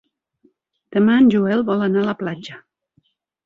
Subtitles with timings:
[0.97, 2.61] Demà en Joel vol anar a la platja.